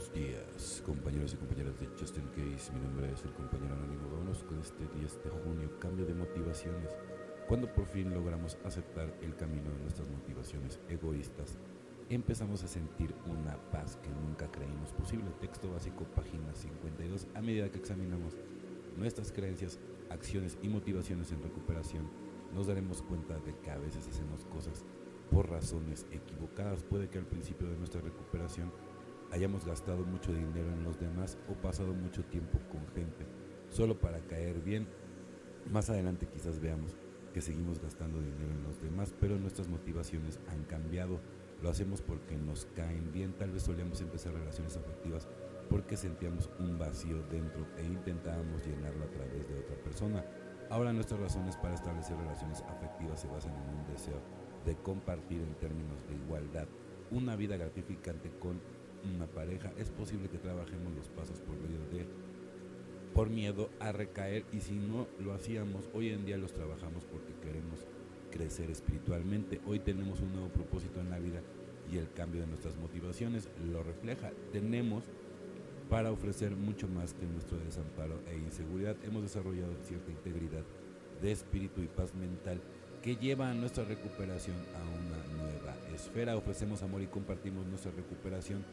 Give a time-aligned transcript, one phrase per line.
[0.00, 2.72] Buenos días, compañeros y compañeras de Justin Case.
[2.72, 4.08] Mi nombre es el compañero anónimo.
[4.10, 5.78] Vámonos con este 10 de junio.
[5.78, 6.96] Cambio de motivaciones.
[7.46, 11.58] Cuando por fin logramos aceptar el camino de nuestras motivaciones egoístas,
[12.08, 15.26] empezamos a sentir una paz que nunca creímos posible.
[15.38, 17.26] Texto básico, página 52.
[17.34, 18.38] A medida que examinamos
[18.96, 19.78] nuestras creencias,
[20.08, 22.08] acciones y motivaciones en recuperación,
[22.54, 24.82] nos daremos cuenta de que a veces hacemos cosas
[25.30, 26.84] por razones equivocadas.
[26.84, 28.72] Puede que al principio de nuestra recuperación
[29.32, 33.26] hayamos gastado mucho dinero en los demás o pasado mucho tiempo con gente
[33.70, 34.86] solo para caer bien.
[35.70, 36.96] Más adelante quizás veamos
[37.32, 41.20] que seguimos gastando dinero en los demás, pero nuestras motivaciones han cambiado.
[41.62, 43.34] Lo hacemos porque nos caen bien.
[43.34, 45.28] Tal vez solíamos empezar relaciones afectivas
[45.68, 50.24] porque sentíamos un vacío dentro e intentábamos llenarlo a través de otra persona.
[50.70, 54.20] Ahora nuestras razones para establecer relaciones afectivas se basan en un deseo
[54.64, 56.66] de compartir en términos de igualdad
[57.10, 58.60] una vida gratificante con
[59.14, 62.06] una pareja, es posible que trabajemos los pasos por medio de
[63.14, 67.34] por miedo a recaer y si no lo hacíamos, hoy en día los trabajamos porque
[67.42, 67.86] queremos
[68.30, 69.60] crecer espiritualmente.
[69.66, 71.40] Hoy tenemos un nuevo propósito en la vida
[71.92, 74.30] y el cambio de nuestras motivaciones lo refleja.
[74.52, 75.04] Tenemos
[75.88, 78.96] para ofrecer mucho más que nuestro desamparo e inseguridad.
[79.02, 80.62] Hemos desarrollado cierta integridad
[81.20, 82.60] de espíritu y paz mental
[83.02, 85.29] que lleva a nuestra recuperación a una
[86.00, 86.36] esfera.
[86.36, 88.64] Ofrecemos amor y compartimos nuestra recuperación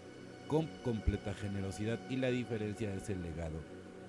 [0.47, 3.59] con completa generosidad y la diferencia es el legado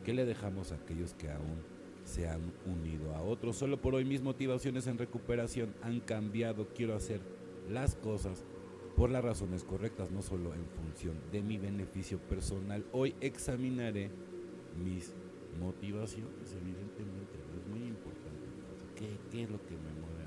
[0.04, 1.58] que le dejamos a aquellos que aún
[2.04, 3.56] se han unido a otros.
[3.56, 6.68] Solo por hoy mis motivaciones en recuperación han cambiado.
[6.74, 7.20] Quiero hacer
[7.68, 8.44] las cosas
[8.96, 12.84] por las razones correctas, no solo en función de mi beneficio personal.
[12.92, 14.10] Hoy examinaré
[14.82, 15.12] mis
[15.60, 18.46] motivaciones, evidentemente, es muy importante.
[18.96, 20.17] ¿Qué, ¿Qué, es lo que me mueve?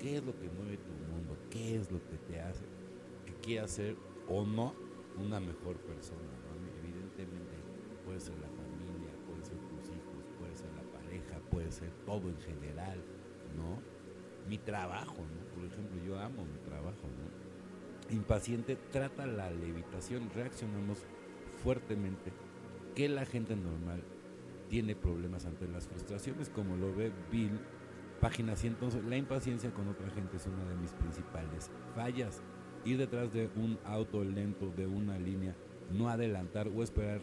[0.00, 1.36] ¿Qué es lo que mueve tu mundo?
[1.50, 2.64] ¿Qué es lo que te hace
[3.26, 3.96] que quieras ser
[4.28, 4.74] o no
[5.18, 6.20] una mejor persona?
[6.82, 7.52] Evidentemente
[8.06, 12.30] puede ser la familia, puede ser tus hijos, puede ser la pareja, puede ser todo
[12.30, 12.98] en general,
[13.54, 13.82] ¿no?
[14.48, 15.54] Mi trabajo, ¿no?
[15.54, 18.14] Por ejemplo, yo amo mi trabajo, ¿no?
[18.14, 21.04] Impaciente trata la levitación, reaccionamos
[21.62, 22.32] fuertemente
[22.94, 24.02] que la gente normal
[24.70, 27.60] tiene problemas ante las frustraciones, como lo ve Bill,
[28.20, 29.02] página 111.
[29.08, 32.42] La impaciencia con otra gente es una de mis principales fallas.
[32.84, 35.54] Ir detrás de un auto lento de una línea,
[35.92, 37.20] no adelantar o esperar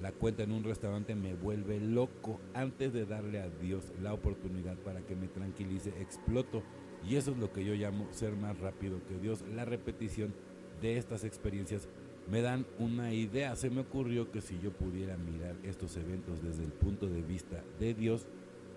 [0.00, 2.38] la cuenta en un restaurante me vuelve loco.
[2.54, 6.62] Antes de darle a Dios la oportunidad para que me tranquilice, exploto.
[7.08, 9.42] Y eso es lo que yo llamo ser más rápido que Dios.
[9.54, 10.34] La repetición
[10.82, 11.88] de estas experiencias
[12.30, 13.56] me dan una idea.
[13.56, 17.64] Se me ocurrió que si yo pudiera mirar estos eventos desde el punto de vista
[17.78, 18.26] de Dios,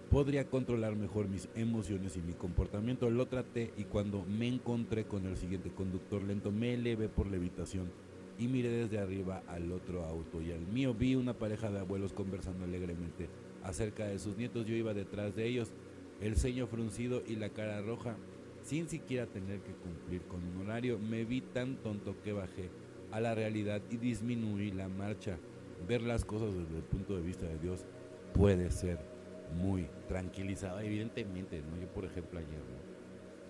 [0.09, 3.09] podría controlar mejor mis emociones y mi comportamiento.
[3.09, 7.91] Lo traté y cuando me encontré con el siguiente conductor lento, me elevé por levitación
[8.39, 10.93] y miré desde arriba al otro auto y al mío.
[10.93, 13.29] Vi una pareja de abuelos conversando alegremente
[13.63, 14.65] acerca de sus nietos.
[14.65, 15.71] Yo iba detrás de ellos,
[16.21, 18.15] el ceño fruncido y la cara roja,
[18.63, 20.97] sin siquiera tener que cumplir con un horario.
[20.97, 22.69] Me vi tan tonto que bajé
[23.11, 25.37] a la realidad y disminuí la marcha.
[25.87, 27.85] Ver las cosas desde el punto de vista de Dios
[28.33, 29.18] puede ser
[29.55, 30.79] muy tranquilizado.
[30.79, 31.79] Evidentemente, ¿no?
[31.79, 32.61] Yo, por ejemplo, ayer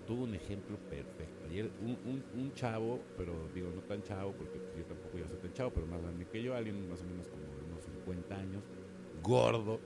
[0.05, 1.45] tuve un ejemplo perfecto.
[1.49, 5.37] Ayer un, un, un, chavo, pero digo, no tan chavo, porque yo tampoco ya soy
[5.37, 8.35] tan chavo, pero más grande que yo, alguien más o menos como de unos 50
[8.35, 8.63] años,
[9.21, 9.79] gordo,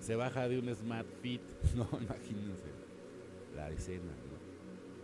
[0.00, 1.42] se baja de un Smart Fit,
[1.76, 2.68] no, imagínense
[3.56, 4.34] la escena, ¿no?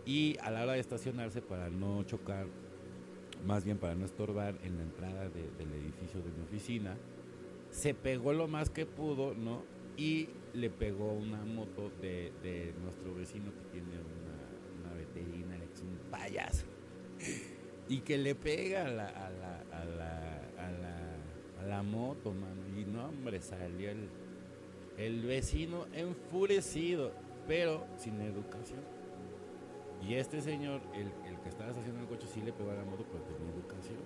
[0.05, 2.47] Y a la hora de estacionarse para no chocar
[3.45, 6.95] más bien para no estorbar en la entrada de, del edificio de mi oficina,
[7.69, 9.63] se pegó lo más que pudo, ¿no?
[9.97, 15.73] Y le pegó una moto de, de nuestro vecino que tiene una, una, veterina, que
[15.73, 16.65] es un payaso,
[17.87, 22.33] y que le pega a la, a la, a la, a la, a la moto,
[22.33, 22.61] mano.
[22.77, 24.09] Y no, hombre, salió el,
[24.97, 27.11] el vecino enfurecido,
[27.47, 28.81] pero sin educación.
[30.07, 32.83] Y este señor, el, el que estaba haciendo el coche, sí le pegó a la
[32.83, 33.99] moto, pero tenía educación.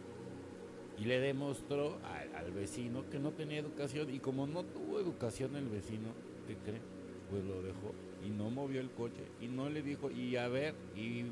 [0.97, 4.13] Y le demostró al, vecino que no tenía educación.
[4.13, 6.09] Y como no tuvo educación el vecino,
[6.47, 6.81] ¿qué cree?
[7.29, 7.93] Pues lo dejó
[8.25, 9.23] y no movió el coche.
[9.41, 11.25] Y no le dijo, y a ver, y,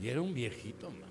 [0.00, 1.10] y era un viejito, man.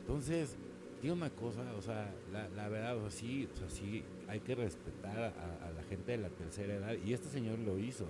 [0.00, 0.56] Entonces,
[1.00, 4.40] tiene una cosa, o sea, la, la verdad, o sea, sí, o sea, sí, hay
[4.40, 6.94] que respetar a, a la gente de la tercera edad.
[7.04, 8.06] Y este señor lo hizo.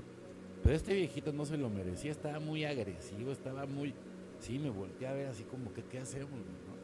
[0.63, 3.95] Pero este viejito no se lo merecía, estaba muy agresivo, estaba muy...
[4.39, 6.31] Sí, me volteé a ver así como que, ¿qué hacemos?
[6.31, 6.80] ¿No?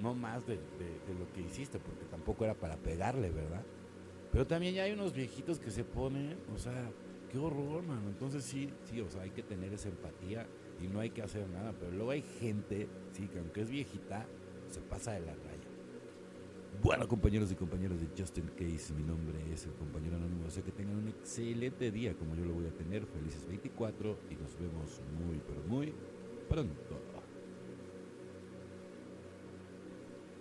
[0.00, 3.64] No, más de, lo que hiciste, porque tampoco era para pegarle, ¿verdad?
[4.30, 6.90] Pero también ya hay unos viejitos que se ponen, o sea,
[7.30, 8.08] qué horror, mano.
[8.08, 10.46] Entonces sí, sí, o sea, hay que tener esa empatía
[10.82, 11.72] y no hay que hacer nada.
[11.78, 14.26] Pero luego hay gente, sí, que aunque es viejita,
[14.68, 15.72] se pasa de la raya.
[16.82, 20.46] Bueno, compañeros y compañeras de Justin Case, mi nombre es el compañero anónimo.
[20.46, 23.06] O sea que tengan un excelente día como yo lo voy a tener.
[23.06, 25.92] Felices 24 y nos vemos muy, pero muy
[26.48, 26.98] pronto.